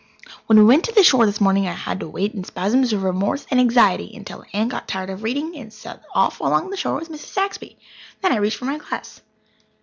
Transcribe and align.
When 0.47 0.57
we 0.57 0.65
went 0.65 0.83
to 0.85 0.91
the 0.91 1.03
shore 1.03 1.27
this 1.27 1.39
morning 1.39 1.67
I 1.67 1.73
had 1.73 1.99
to 1.99 2.07
wait 2.07 2.33
in 2.33 2.43
spasms 2.43 2.91
of 2.91 3.03
remorse 3.03 3.45
and 3.51 3.59
anxiety 3.59 4.15
until 4.17 4.43
Aunt 4.51 4.71
got 4.71 4.87
tired 4.87 5.11
of 5.11 5.21
reading 5.21 5.55
and 5.55 5.71
set 5.71 6.01
off 6.15 6.39
along 6.39 6.71
the 6.71 6.75
shore 6.75 6.95
with 6.95 7.09
Mrs. 7.09 7.25
Saxby. 7.31 7.77
Then 8.23 8.31
I 8.31 8.37
reached 8.37 8.57
for 8.57 8.65
my 8.65 8.79
glass. 8.79 9.21